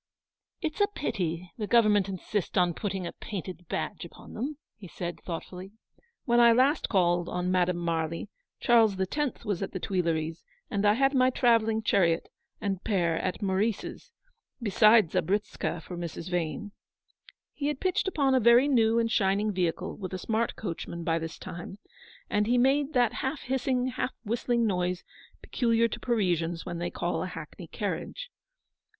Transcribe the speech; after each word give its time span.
"It's 0.63 0.81
a 0.81 0.87
pity 0.95 1.51
the 1.59 1.67
government 1.67 2.09
insist 2.09 2.57
on 2.57 2.73
putting 2.73 3.05
a 3.05 3.11
painted 3.13 3.67
badge 3.69 4.03
upon 4.03 4.33
them," 4.33 4.57
he 4.75 4.87
said, 4.87 5.19
thought 5.21 5.43
fully." 5.43 5.73
When 6.25 6.39
I 6.39 6.53
last 6.53 6.89
called 6.89 7.29
on 7.29 7.51
IMadame 7.51 7.75
Marly, 7.77 8.27
Charles 8.59 8.95
the 8.95 9.05
Tenth 9.05 9.45
was 9.45 9.61
at 9.61 9.73
the 9.73 9.79
Tuileries, 9.79 10.43
and 10.71 10.87
I 10.87 10.93
had 10.95 11.13
my 11.13 11.29
travelling 11.29 11.83
chariot 11.83 12.29
and 12.59 12.83
pair 12.83 13.15
at 13.19 13.43
Meurice's, 13.43 14.09
besides 14.59 15.13
a 15.13 15.21
Britska 15.21 15.83
for 15.83 15.95
Mrs. 15.95 16.31
Vane." 16.31 16.71
He 17.53 17.67
had 17.67 17.79
pitched 17.79 18.07
upon 18.07 18.33
a 18.33 18.39
very 18.39 18.67
new 18.67 18.97
and 18.97 19.11
shining 19.11 19.51
vehicle, 19.51 19.95
with 19.97 20.15
a 20.15 20.17
smart 20.17 20.55
coachman, 20.55 21.03
by 21.03 21.19
this 21.19 21.37
time, 21.37 21.77
and 22.27 22.47
he 22.47 22.57
made 22.57 22.93
that 22.93 23.13
half 23.21 23.41
hissing, 23.41 23.85
half 23.89 24.13
whistling 24.25 24.65
noise 24.65 25.03
peculiar 25.43 25.87
to 25.87 25.99
Parisians 25.99 26.65
when 26.65 26.79
they 26.79 26.89
call 26.89 27.21
a 27.21 27.27
hackney 27.27 27.67
carriage. 27.67 28.31